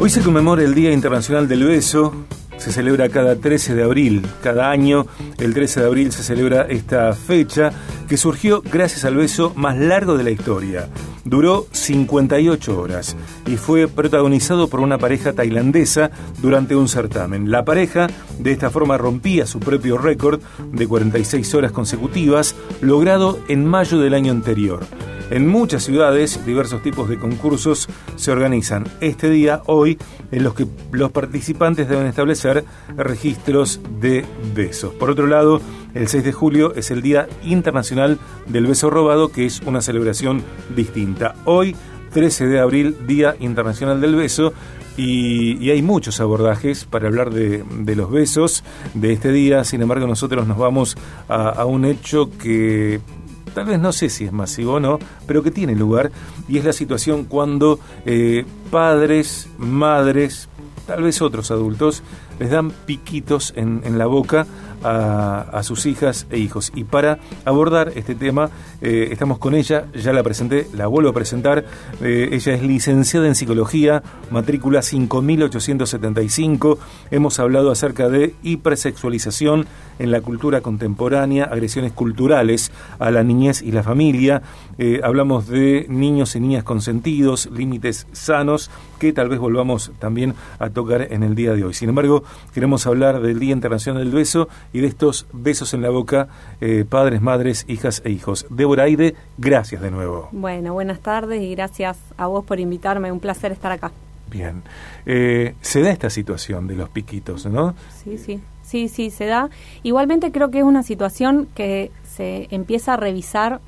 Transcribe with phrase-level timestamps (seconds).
[0.00, 2.14] Hoy se conmemora el Día Internacional del Beso.
[2.56, 4.24] Se celebra cada 13 de abril.
[4.44, 5.06] Cada año,
[5.38, 7.72] el 13 de abril, se celebra esta fecha
[8.08, 10.88] que surgió gracias al beso más largo de la historia.
[11.24, 17.50] Duró 58 horas y fue protagonizado por una pareja tailandesa durante un certamen.
[17.50, 18.06] La pareja
[18.38, 20.40] de esta forma rompía su propio récord
[20.72, 24.86] de 46 horas consecutivas, logrado en mayo del año anterior.
[25.30, 27.86] En muchas ciudades, diversos tipos de concursos
[28.16, 29.98] se organizan este día, hoy,
[30.32, 32.64] en los que los participantes deben establecer
[32.96, 34.94] registros de besos.
[34.94, 35.60] Por otro lado,
[35.92, 40.42] el 6 de julio es el Día Internacional del Beso Robado, que es una celebración
[40.74, 41.34] distinta.
[41.44, 41.76] Hoy,
[42.14, 44.54] 13 de abril, Día Internacional del Beso,
[44.96, 47.62] y, hay muchos abordajes para hablar de,
[47.94, 49.62] los besos de este día.
[49.64, 50.96] Sin embargo, nosotros nos vamos
[51.28, 53.00] a un hecho que
[53.48, 56.10] tal vez no sé si es masivo o no, pero que tiene lugar,
[56.48, 60.48] y es la situación cuando eh, padres, madres,
[60.86, 62.02] tal vez otros adultos,
[62.38, 64.46] les dan piquitos en, en la boca
[64.82, 66.72] a, sus hijas e hijos.
[66.74, 71.12] Y para abordar este tema, eh, estamos con ella, ya la presenté, la vuelvo a
[71.12, 71.64] presentar.
[72.00, 76.78] Eh, ella es licenciada en psicología, matrícula 5875.
[77.10, 79.66] Hemos hablado acerca de hipersexualización
[79.98, 84.42] en la cultura contemporánea, agresiones culturales a la niñez y la familia.
[84.78, 90.70] Eh, hablamos de niños y niñas consentidos, límites sanos, que tal vez volvamos también a
[90.70, 91.74] tocar en el día de hoy.
[91.74, 95.90] Sin embargo, queremos hablar del Día Internacional del Beso y de estos besos en la
[95.90, 96.28] boca,
[96.60, 98.46] eh, padres, madres, hijas e hijos.
[98.50, 100.28] Débora Aide, gracias de nuevo.
[100.32, 103.10] Bueno, buenas tardes y gracias a vos por invitarme.
[103.12, 103.92] Un placer estar acá.
[104.30, 104.62] Bien.
[105.06, 107.74] Eh, se da esta situación de los piquitos, ¿no?
[108.02, 108.40] Sí, sí.
[108.62, 109.48] Sí, sí, se da.
[109.82, 113.60] Igualmente creo que es una situación que se empieza a revisar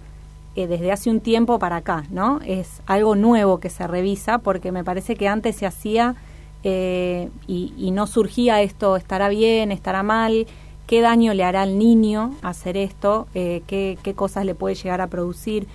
[0.57, 2.41] eh, desde hace un tiempo para acá, ¿no?
[2.45, 6.17] Es algo nuevo que se revisa porque me parece que antes se hacía
[6.63, 10.47] y, y, no surgía esto, estará bien, estará mal,
[10.91, 15.07] qué daño le hará al niño hacer esto, eh, qué, cosas le puede llegar a
[15.07, 15.69] producir.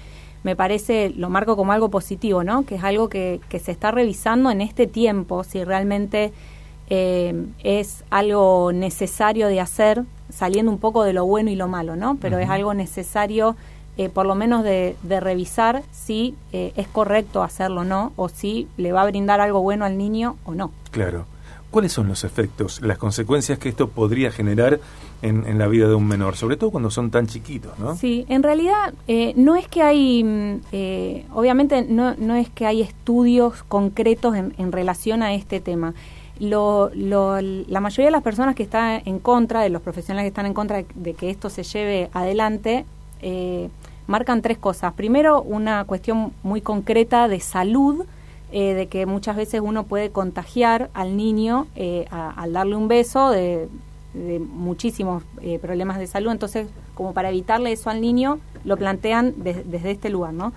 [0.43, 2.65] Me parece, lo marco como algo positivo, ¿no?
[2.65, 6.33] Que es algo que, se está revisando en este tiempo, si realmente
[6.89, 11.95] eh, es algo necesario de hacer, saliendo un poco de lo bueno y lo malo,
[11.95, 12.17] ¿no?
[12.19, 13.55] Pero es algo necesario,
[13.95, 18.67] eh, por lo menos, de, de revisar si es correcto hacerlo o no, o si
[18.75, 20.71] le va a brindar algo bueno al niño o no.
[20.91, 21.25] Claro.
[21.75, 24.79] ¿Cuáles son los efectos, las consecuencias que esto podría generar
[25.21, 27.95] en, la vida de un menor, sobre todo cuando son tan chiquitos, ¿no?
[27.95, 32.65] Sí, en realidad eh, no es que hay, mm, eh, obviamente no, no es que
[32.65, 35.93] hay estudios concretos en, relación a este tema.
[36.39, 40.45] Lo, la mayoría de las personas que están en contra, de los profesionales que están
[40.45, 42.85] en contra de, que esto se lleve adelante,
[43.21, 43.69] eh,
[44.07, 44.93] marcan tres cosas.
[44.93, 48.05] Primero, una cuestión muy concreta de salud,
[48.51, 53.29] eh, de que muchas veces uno puede contagiar al niño eh, al darle un beso
[53.29, 53.67] de,
[54.39, 56.31] muchísimos eh, problemas de salud.
[56.31, 60.53] Entonces, como para evitarle eso al niño, lo plantean desde este lugar, ¿no?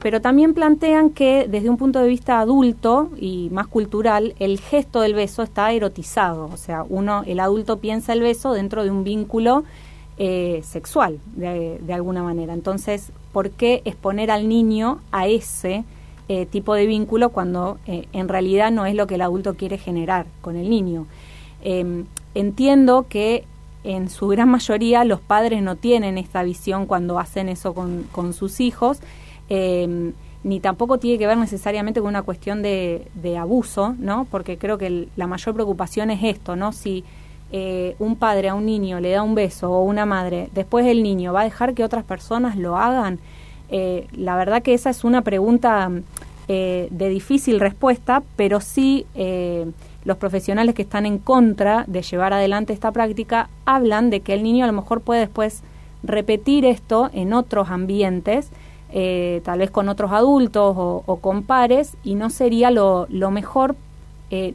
[0.00, 5.00] Pero también plantean que desde un punto de vista adulto y más cultural, el gesto
[5.00, 6.48] del beso está erotizado.
[6.52, 9.64] O sea, uno, el adulto piensa el beso dentro de un vínculo
[10.62, 12.52] sexual, de, de alguna manera.
[12.52, 15.84] Entonces, ¿por qué exponer al niño a ese
[16.30, 19.78] eh, tipo de vínculo cuando eh, en realidad no es lo que el adulto quiere
[19.78, 21.06] generar con el niño.
[22.34, 23.44] Entiendo que
[23.84, 28.32] en su gran mayoría los padres no tienen esta visión cuando hacen eso con, con
[28.32, 28.98] sus hijos,
[29.48, 30.12] em,
[30.44, 34.26] ni tampoco tiene que ver necesariamente con una cuestión de, de abuso, ¿no?
[34.30, 36.72] Porque creo que la mayor preocupación es esto, ¿no?
[36.72, 37.04] Si
[37.50, 41.02] eh, un padre a un niño le da un beso o una madre, después el
[41.02, 43.18] niño va a dejar que otras personas lo hagan.
[43.70, 45.90] la verdad que esa es una pregunta
[46.50, 49.70] eh, de difícil respuesta, pero sí eh,
[50.08, 54.42] los profesionales que están en contra de llevar adelante esta práctica hablan de que el
[54.42, 55.62] niño a lo mejor puede después
[56.02, 58.48] repetir esto en otros ambientes,
[58.90, 63.76] eh, tal vez con otros adultos o, con pares, y no sería lo, mejor,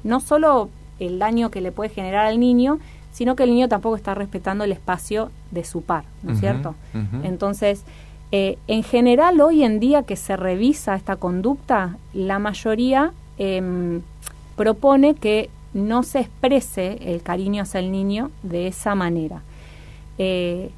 [0.04, 2.80] no solo el daño que le puede generar al niño,
[3.12, 6.74] sino que el niño tampoco está respetando el espacio de su par, ¿no es cierto?
[7.24, 7.86] Entonces,
[8.32, 14.02] eh, en general, hoy en día que se revisa esta conducta, la mayoría em,
[14.56, 19.42] propone que no se exprese el cariño hacia el niño de esa manera.
[20.18, 20.70] Eh,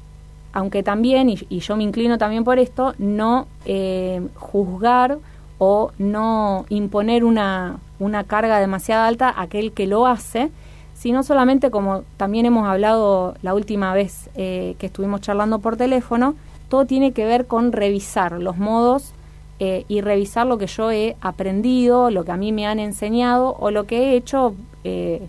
[0.52, 5.18] aunque también, y, yo me inclino también por esto, no em, juzgar
[5.58, 10.50] o no imponer una, una carga demasiado alta a aquel que lo hace,
[10.94, 16.34] sino solamente como también hemos hablado la última vez eh, que estuvimos charlando por teléfono,
[16.70, 19.12] todo tiene que ver con revisar los modos
[19.58, 23.56] eh, y revisar lo que yo he aprendido, lo que a mí me han enseñado
[23.58, 24.54] o lo que he hecho,
[24.84, 25.26] eh,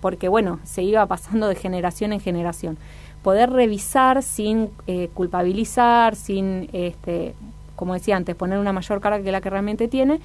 [0.00, 2.76] porque bueno, se iba pasando de generación en generación.
[3.22, 7.34] Poder revisar sin eh, culpabilizar, sin, este,
[7.76, 10.18] como decía antes, poner una mayor carga que la que realmente tiene,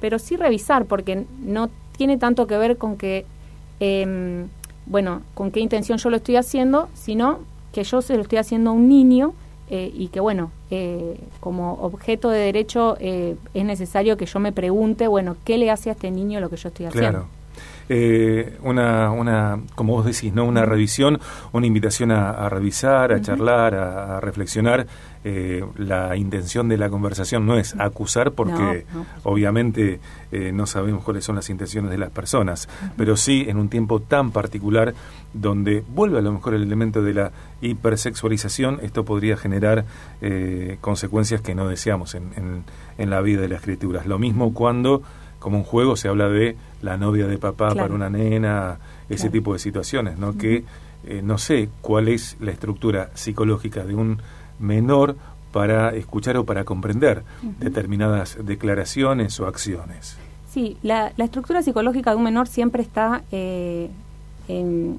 [0.00, 3.26] pero sí revisar, porque no tiene tanto que ver con que,
[3.78, 4.48] em,
[4.86, 7.38] bueno, con qué intención yo lo estoy haciendo, sino
[7.72, 9.34] que yo se lo estoy haciendo a un niño
[9.70, 14.52] eh, y que bueno, eh, como objeto de derecho eh, es necesario que yo me
[14.52, 17.26] pregunte, bueno, ¿qué le hace a este niño lo que yo estoy haciendo?
[17.88, 20.44] Eh, una, una, como vos decís, ¿no?
[20.44, 21.18] una revisión,
[21.52, 24.86] una invitación a, revisar, a charlar, a, reflexionar.
[25.24, 28.86] Eh, la intención de la conversación no es acusar porque
[29.24, 30.00] obviamente
[30.30, 34.00] eh, no sabemos cuáles son las intenciones de las personas, pero sí en un tiempo
[34.00, 34.94] tan particular
[35.34, 39.84] donde vuelve a lo mejor el elemento de la hipersexualización, esto podría generar
[40.80, 42.64] consecuencias que no deseamos en, en,
[42.96, 44.06] en la vida de las escrituras.
[44.06, 45.02] Lo mismo cuando
[45.38, 49.52] como un juego se habla de la novia de papá para una nena, ese tipo
[49.52, 50.36] de situaciones, ¿no?
[50.36, 50.64] Que
[51.04, 54.20] eh, no sé cuál es la estructura psicológica de un
[54.58, 55.16] menor
[55.52, 57.22] para escuchar o para comprender
[57.58, 60.18] determinadas declaraciones o acciones.
[60.50, 63.90] Sí, la, estructura psicológica de un menor siempre está eh,
[64.48, 64.98] en,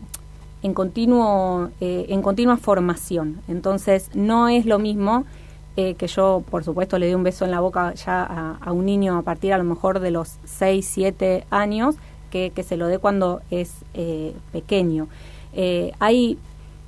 [0.63, 3.41] en, continuo, eh, en continua formación.
[3.47, 5.25] Entonces, no es lo mismo
[5.77, 8.85] eh, que yo, por supuesto, le di un beso en la boca ya a, un
[8.85, 11.95] niño a partir a lo mejor de los 6, 7 años,
[12.31, 15.07] que, se lo dé cuando es eh, pequeño.
[15.53, 16.37] Eh, hay,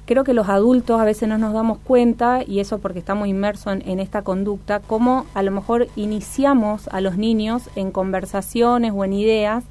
[0.06, 3.78] creo que los adultos a veces no nos damos cuenta, y eso porque estamos inmersos
[3.86, 9.14] en, esta conducta, cómo a lo mejor iniciamos a los niños en conversaciones o en
[9.14, 9.64] ideas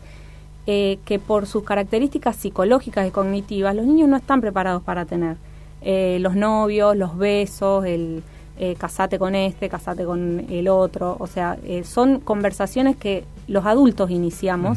[0.66, 5.36] que por sus características psicológicas y cognitivas los niños no están preparados para tener.
[5.82, 8.22] los novios, los besos, el
[8.62, 11.16] eh, casate con este, casate con el otro.
[11.18, 14.76] O sea, eh, son conversaciones que los adultos iniciamos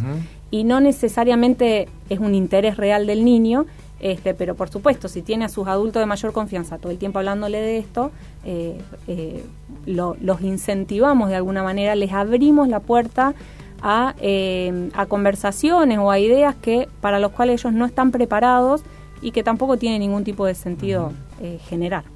[0.49, 3.65] y no necesariamente es un interés real del niño.
[3.99, 7.19] Este, pero por supuesto, si tiene a sus adultos de mayor confianza todo el tiempo
[7.19, 8.11] hablándole de esto,
[8.45, 8.77] eh,
[9.07, 9.43] eh,
[9.85, 13.33] los incentivamos de alguna manera, les abrimos la puerta
[13.81, 14.15] a,
[14.93, 18.83] a conversaciones o a ideas que para los cuales ellos no están preparados
[19.21, 21.11] y que tampoco tiene ningún tipo de sentido
[21.67, 22.12] generar.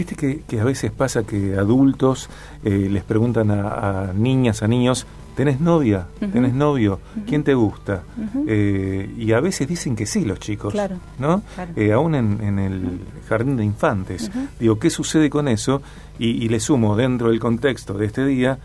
[0.00, 2.30] Viste que, a veces pasa que adultos
[2.64, 5.06] eh, les preguntan a, niñas, a niños,
[5.36, 6.06] ¿tenés novia?
[6.18, 7.00] ¿Tenés novio?
[7.26, 8.04] ¿Quién te gusta?
[8.46, 10.74] Eh, y a veces dicen que sí los chicos,
[11.18, 11.42] ¿no?
[11.76, 14.30] Eh, aún en, el jardín de infantes.
[14.58, 15.82] Digo, ¿qué sucede con eso?
[16.18, 18.58] Y, le sumo dentro del contexto de este día,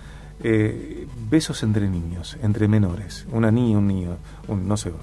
[1.30, 4.12] besos entre niños, entre menores, una niña, un niño,
[4.48, 4.94] un, no sé,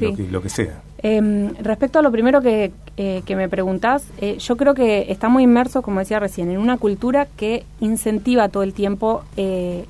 [0.00, 0.82] lo, que, sea.
[0.98, 5.42] Em, respecto a lo primero que, eh, que me preguntás, eh, yo creo que estamos
[5.42, 9.84] inmersos, como decía recién, en una cultura que incentiva todo el tiempo eh,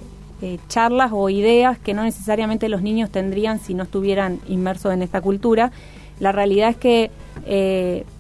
[0.69, 5.21] charlas o ideas que no necesariamente los niños tendrían si no estuvieran inmersos en esta
[5.21, 5.71] cultura.
[6.19, 7.11] La realidad es que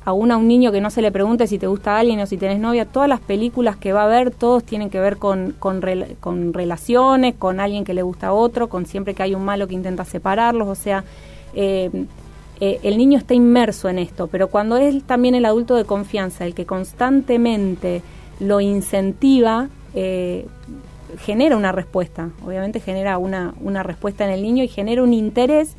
[0.04, 2.36] aún a un niño que no se le pregunte si te gusta alguien o si
[2.36, 5.82] tenés novia, todas las películas que va a ver, todos tienen que ver con, con,
[6.20, 9.66] con relaciones, con alguien que le gusta a otro, con siempre que hay un malo
[9.66, 11.04] que intenta separarlos, o sea,
[11.56, 11.90] eh,
[12.60, 16.46] eh, el niño está inmerso en esto, pero cuando es también el adulto de confianza,
[16.46, 18.02] el que constantemente
[18.40, 20.46] lo incentiva, eh,
[21.18, 25.74] genera una respuesta, obviamente genera una, una respuesta en el niño y genera un interés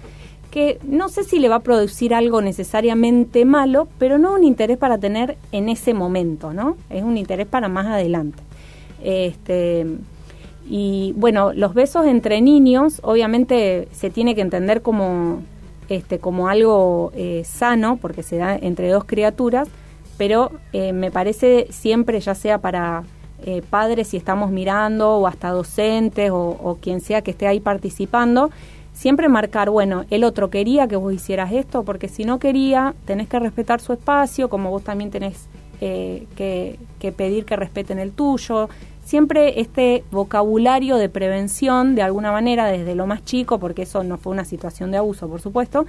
[0.52, 4.78] que no sé si le va a producir algo necesariamente malo, pero no un interés
[4.78, 6.78] para tener en ese momento, ¿no?
[6.90, 8.42] Es un interés para más adelante.
[9.04, 9.86] Este,
[10.70, 15.42] y bueno, los besos entre niños, obviamente se tiene que entender como
[15.90, 19.68] este, como algo eh, sano, porque se da entre dos criaturas,
[20.18, 23.04] pero eh, me parece siempre, ya sea para
[23.46, 28.50] eh, padres si estamos mirando, o hasta docentes, o, quien sea que esté ahí participando,
[28.94, 33.28] siempre marcar, bueno, el otro quería que vos hicieras esto, porque si no quería, tenés
[33.28, 35.48] que respetar su espacio, como vos también tenés
[35.80, 38.68] que, que pedir que respeten el tuyo,
[39.08, 44.18] siempre este vocabulario de prevención, de alguna manera, desde lo más chico, porque eso no
[44.18, 45.86] fue una situación de abuso, por supuesto,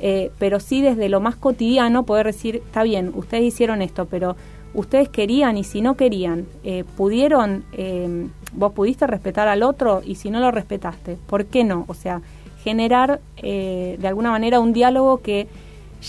[0.00, 4.36] eh, pero sí desde lo más cotidiano poder decir, está bien, ustedes hicieron esto, pero
[4.72, 10.14] ustedes querían y si no querían, eh, pudieron, eh, vos pudiste respetar al otro y
[10.14, 11.84] si no lo respetaste, ¿por qué no?
[11.88, 12.22] O sea,
[12.64, 15.46] generar de alguna manera un diálogo que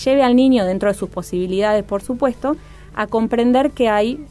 [0.02, 2.56] lleve al niño, dentro de sus posibilidades, por supuesto,
[2.94, 4.24] a comprender que hay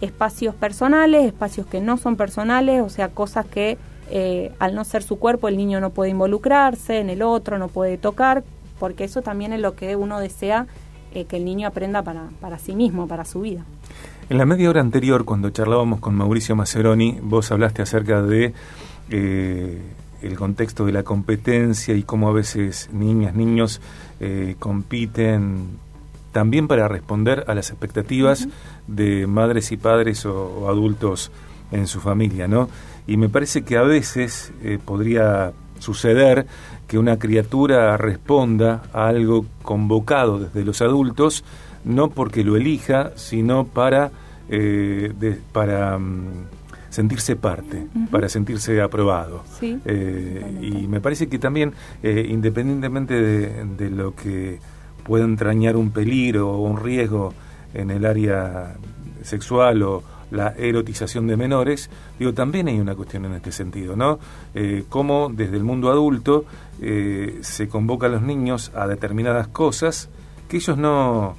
[0.00, 3.78] espacios personales, espacios que no son personales, o sea, cosas que
[4.10, 7.68] eh, al no ser su cuerpo el niño no puede involucrarse en el otro, no
[7.68, 8.42] puede tocar,
[8.78, 10.66] porque eso también es lo que uno desea
[11.12, 13.64] que el niño aprenda para, para sí mismo, para su vida.
[14.30, 18.54] En la media hora anterior, cuando charlábamos con Mauricio Maceroni, vos hablaste acerca de
[19.10, 19.82] eh,
[20.22, 23.80] el contexto de la competencia y cómo a veces niñas, niños
[24.20, 25.80] eh, compiten
[26.32, 28.48] también para responder a las expectativas
[28.86, 31.30] de madres y padres o, adultos
[31.72, 32.68] en su familia, ¿no?
[33.06, 36.46] Y me parece que a veces eh, podría suceder
[36.86, 41.44] que una criatura responda a algo convocado desde los adultos,
[41.84, 44.10] no porque lo elija, sino para,
[44.48, 45.12] eh,
[45.52, 46.46] para mm,
[46.90, 49.44] sentirse parte, para sentirse aprobado.
[49.62, 51.72] Eh, y me parece que también,
[52.02, 54.58] eh, independientemente de, lo que
[55.10, 57.34] pueda entrañar un peligro o un riesgo
[57.74, 58.76] en el área
[59.24, 64.20] sexual o la erotización de menores, digo, también hay una cuestión en este sentido, ¿no?
[64.54, 66.44] Eh, cómo desde el mundo adulto
[66.78, 70.08] se convoca a los niños a determinadas cosas
[70.48, 71.34] que ellos no,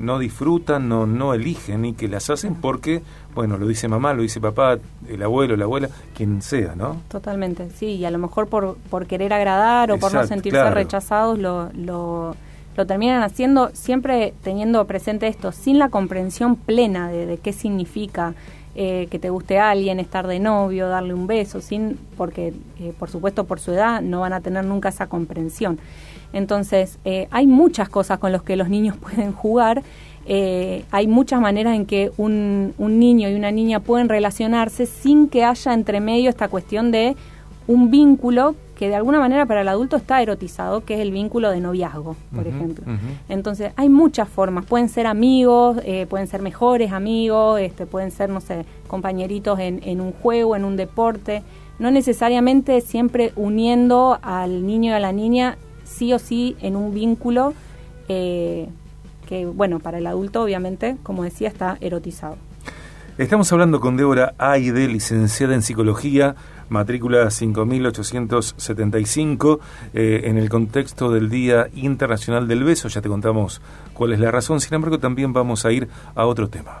[0.00, 3.02] no disfrutan, no, no eligen y que las hacen porque,
[3.36, 7.02] bueno, lo dice mamá, lo dice papá, el abuelo, la abuela, quien sea, ¿no?
[7.06, 11.38] Totalmente, sí, y a lo mejor por, por querer agradar o por no sentirse rechazados
[11.38, 12.34] lo, lo,
[12.76, 18.34] lo, terminan haciendo, siempre teniendo presente esto, sin la comprensión plena de, de qué significa
[18.74, 22.94] eh, que te guste a alguien, estar de novio, darle un beso, sin porque, eh,
[22.98, 25.78] por supuesto, por su edad no van a tener nunca esa comprensión.
[26.32, 29.82] Entonces, eh, hay muchas cosas con las que los niños pueden jugar.
[30.26, 35.44] Hay muchas maneras en que un, un, niño y una niña pueden relacionarse sin que
[35.44, 37.14] haya entre medio esta cuestión de
[37.66, 41.52] un vínculo que de alguna manera para el adulto está erotizado, que es el vínculo
[41.52, 42.84] de noviazgo, por ejemplo.
[43.28, 44.66] Entonces, hay muchas formas.
[44.66, 49.80] Pueden ser amigos, eh, pueden ser mejores amigos, este, pueden ser, no sé, compañeritos en,
[49.84, 51.44] en un juego, en un deporte.
[51.78, 56.92] No necesariamente siempre uniendo al niño y a la niña sí o sí en un
[56.92, 57.54] vínculo
[58.08, 58.66] eh,
[59.28, 62.36] que, bueno, para el adulto obviamente, como decía, está erotizado.
[63.18, 66.34] Estamos hablando con Débora Aide, licenciada en Psicología,
[66.70, 69.60] matrícula 5875,
[69.92, 72.88] eh, en el contexto del Día Internacional del Beso.
[72.88, 73.60] Ya te contamos
[73.92, 76.80] cuál es la razón, sin embargo también vamos a ir a otro tema.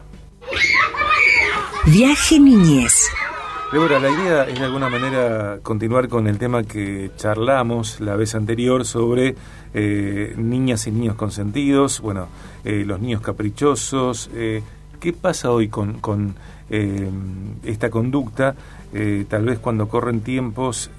[1.84, 3.10] Viaje Niñez.
[3.70, 8.34] Débora, la idea es de alguna manera continuar con el tema que charlamos la vez
[8.34, 9.34] anterior sobre
[9.74, 12.28] eh, niñas y niños consentidos, bueno,
[12.64, 14.30] eh, los niños caprichosos.
[15.02, 16.34] Eh, ¿Qué pasa hoy con, con
[16.70, 18.54] esta conducta?
[19.28, 20.90] tal vez cuando corren tiempos,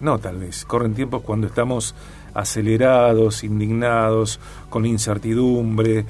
[0.00, 1.94] no tal vez, corren tiempos cuando estamos
[2.34, 4.40] acelerados, indignados,
[4.70, 6.04] con incertidumbre,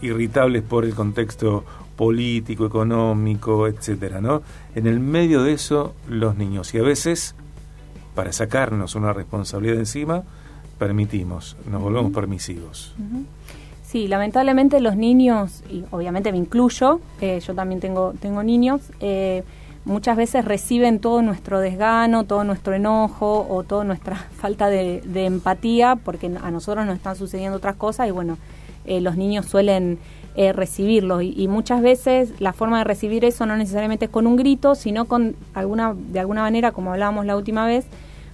[0.00, 1.64] irritables por el contexto
[1.96, 4.42] político, económico, etcétera, ¿no?
[4.74, 6.74] En el medio de eso, los niños.
[6.74, 7.34] Y a veces,
[8.14, 10.24] para sacarnos una responsabilidad encima,
[10.78, 12.94] permitimos, nos volvemos permisivos.
[13.92, 19.44] Sí, lamentablemente los niños, y obviamente me incluyo, eh, yo también tengo, tengo niños, eh,
[19.84, 25.96] muchas veces reciben todo nuestro desgano, todo nuestro enojo o toda nuestra falta de, empatía,
[25.96, 28.38] porque a nosotros nos están sucediendo otras cosas y bueno,
[28.86, 29.98] eh, los niños suelen
[30.36, 31.20] eh, recibirlo.
[31.20, 35.04] Y, muchas veces la forma de recibir eso no necesariamente es con un grito, sino
[35.04, 37.84] con alguna, de alguna manera, como hablábamos la última vez,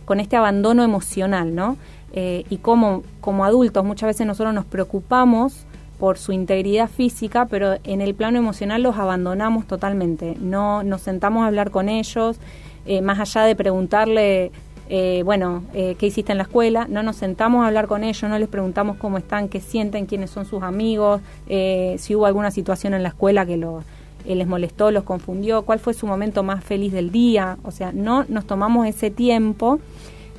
[0.04, 1.76] con este abandono emocional, ¿no?
[2.12, 5.66] Eh, y como, como adultos muchas veces nosotros nos preocupamos
[5.98, 10.36] por su integridad física, pero en el plano emocional los abandonamos totalmente.
[10.40, 12.38] No nos sentamos a hablar con ellos,
[12.86, 14.52] eh, más allá de preguntarle
[14.90, 18.22] eh, bueno, eh, qué hiciste en la escuela, no nos sentamos a hablar con ellos,
[18.22, 22.50] no les preguntamos cómo están, qué sienten, quiénes son sus amigos, eh, si hubo alguna
[22.50, 23.84] situación en la escuela que lo,
[24.24, 28.24] les molestó, los confundió, cuál fue su momento más feliz del día, o sea, no
[28.28, 29.78] nos tomamos ese tiempo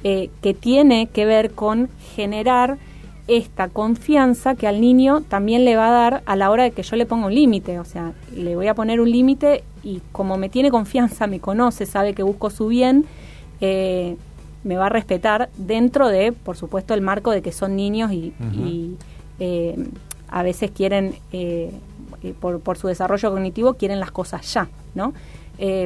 [0.03, 2.77] que tiene que ver con generar
[3.29, 6.81] esta confianza que al niño también le va a dar a la hora de que
[6.81, 10.37] yo le ponga un límite, o sea, le voy a poner un límite y como
[10.37, 13.05] me tiene confianza, me conoce, sabe que busco su bien,
[13.61, 14.17] eh,
[14.63, 18.33] me va a respetar dentro de, por supuesto, el marco de que son niños y,
[19.39, 19.75] eh,
[20.27, 21.71] a veces quieren, eh,
[22.23, 25.13] eh, por, su desarrollo cognitivo, quieren las cosas ya, ¿no?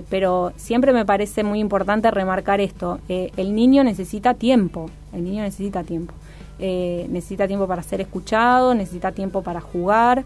[0.08, 5.84] pero siempre me parece muy importante remarcar esto, el niño necesita tiempo, el niño necesita
[5.84, 6.14] tiempo.
[6.60, 10.26] necesita tiempo para ser escuchado, necesita tiempo para jugar,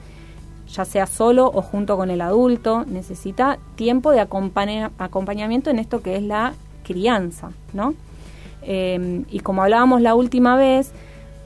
[0.68, 6.18] ya sea solo o junto con el adulto, necesita tiempo de acompañamiento en esto que
[6.18, 7.94] es la crianza, ¿no?
[8.66, 10.92] Y como hablábamos la última vez,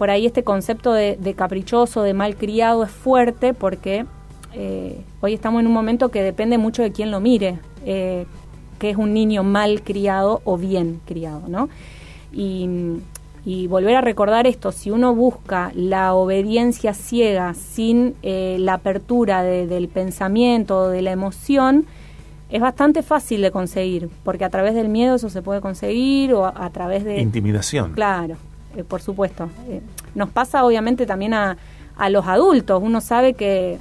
[0.01, 4.07] por ahí este concepto de, caprichoso, de mal criado es fuerte porque
[4.53, 8.25] eh, hoy estamos en un momento que depende mucho de quién lo mire, eh,
[8.79, 11.69] que es un niño mal criado o bien criado, ¿no?
[12.33, 12.99] Y
[13.43, 19.41] y volver a recordar esto, si uno busca la obediencia ciega sin eh, la apertura
[19.41, 21.85] del pensamiento, de la emoción,
[22.51, 26.45] es bastante fácil de conseguir, porque a través del miedo eso se puede conseguir o
[26.45, 27.19] a, través de...
[27.19, 27.93] Intimidación.
[27.93, 28.35] Claro,
[28.75, 29.49] eh, por supuesto.
[29.67, 29.81] Eh,
[30.13, 31.57] nos pasa obviamente también a,
[31.97, 33.79] a los adultos, uno sabe que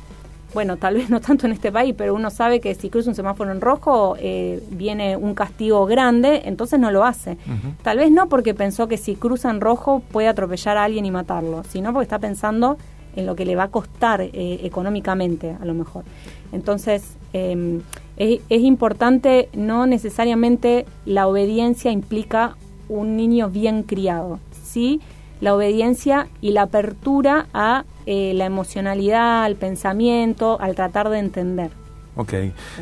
[0.52, 3.14] bueno, tal vez no tanto en este país, pero uno sabe que si cruza un
[3.14, 7.37] semáforo en rojo eh, viene un castigo grande, entonces no lo hace.
[7.83, 11.11] Tal vez no porque pensó que si cruza en rojo puede atropellar a alguien y
[11.11, 12.78] matarlo, sino porque está pensando
[13.16, 16.04] en lo que le va a costar eh, económicamente, a lo mejor.
[16.52, 17.80] Entonces, em,
[18.16, 22.57] es, es importante, no necesariamente la obediencia implica
[22.88, 25.00] un niño bien criado, sí
[25.40, 31.70] la obediencia y la apertura a eh, la emocionalidad, al pensamiento, al tratar de entender.
[32.16, 32.32] Ok,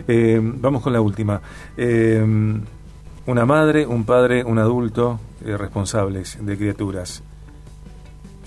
[0.09, 1.41] eh, vamos con la última.
[1.77, 2.25] Eh,
[3.27, 7.23] una madre, un padre, un adulto responsables de criaturas.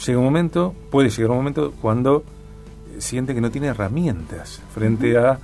[0.06, 2.24] Llega un momento, puede llegar un momento cuando
[2.98, 5.39] siente que no tiene herramientas frente a,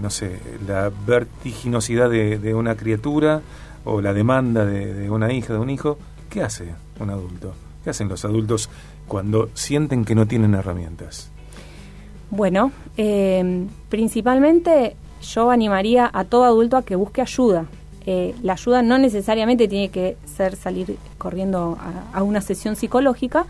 [0.00, 3.40] no sé, la vertiginosidad de, una criatura
[3.84, 5.96] o la demanda de, de una hija, de un hijo.
[6.30, 7.54] ¿Qué hace un adulto?
[7.82, 8.70] ¿Qué hacen los adultos
[9.06, 11.30] cuando sienten que no tienen herramientas?
[12.30, 17.66] Bueno, eh, principalmente yo animaría a todo adulto a que busque ayuda.
[18.06, 21.78] Eh, la ayuda no necesariamente tiene que ser salir corriendo
[22.12, 23.46] a, una sesión psicológica,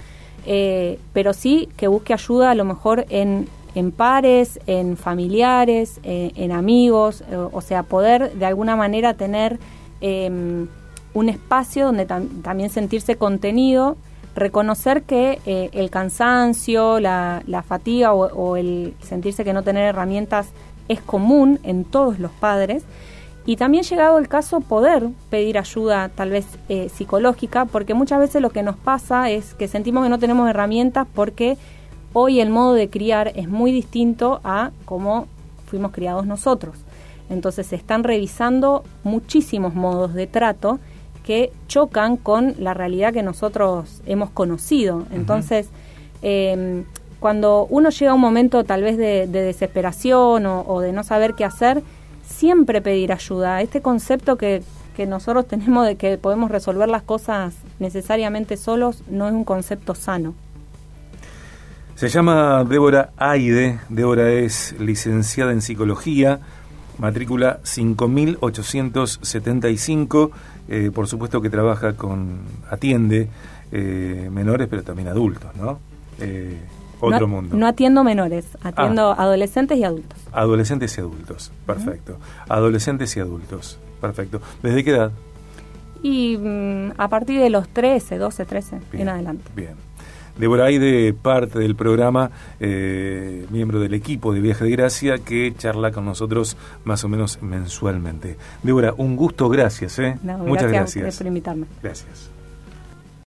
[0.46, 6.52] eh, pero sí que busque ayuda a lo mejor en, en pares, en familiares, en
[6.52, 9.58] amigos, o sea, poder de alguna manera tener
[10.00, 10.68] em,
[11.14, 13.96] un espacio donde también sentirse contenido
[14.34, 20.48] reconocer que eh, el cansancio, la, fatiga o, el sentirse que no tener herramientas
[20.88, 22.84] es común en todos los padres.
[23.46, 28.40] Y también llegado el caso poder pedir ayuda tal vez eh, psicológica, porque muchas veces
[28.40, 31.58] lo que nos pasa es que sentimos que no tenemos herramientas porque
[32.14, 35.28] hoy el modo de criar es muy distinto a cómo
[35.66, 36.76] fuimos criados nosotros.
[37.28, 40.78] Entonces se están revisando muchísimos modos de trato
[41.24, 45.06] que chocan con la realidad que nosotros hemos conocido.
[45.10, 45.68] Entonces,
[46.22, 46.84] em,
[47.18, 51.44] cuando uno llega a un momento tal vez de, desesperación o, de no saber qué
[51.44, 51.82] hacer,
[52.26, 53.62] siempre pedir ayuda.
[53.62, 54.62] Este concepto que,
[54.94, 59.94] que nosotros tenemos de que podemos resolver las cosas necesariamente solos no es un concepto
[59.94, 60.34] sano.
[61.94, 63.78] Se llama Débora Aide.
[63.88, 66.40] Débora es licenciada en psicología,
[66.98, 70.32] matrícula 5875
[70.68, 72.38] eh, por supuesto que trabaja con,
[72.70, 73.28] atiende
[73.70, 75.78] eh, menores, pero también adultos, ¿no?
[76.20, 76.58] Eh,
[77.00, 77.56] otro mundo.
[77.56, 79.22] No atiendo menores, atiendo ah.
[79.22, 80.18] adolescentes y adultos.
[80.32, 82.16] Adolescentes y adultos, perfecto.
[82.48, 84.40] Adolescentes y adultos, perfecto.
[84.62, 85.12] ¿Desde qué edad?
[86.02, 89.50] Y mm, a partir de los 13, 12, 13, en adelante.
[89.54, 89.74] Bien.
[90.38, 95.92] Débora Aide, parte del programa, eh, miembro del equipo de Viaje de Gracia, que charla
[95.92, 98.36] con nosotros más o menos mensualmente.
[98.62, 99.98] Débora, un gusto, gracias.
[99.98, 100.16] ¿eh?
[100.22, 101.18] Muchas gracias.
[101.18, 101.66] por invitarme.
[101.82, 102.33] Gracias.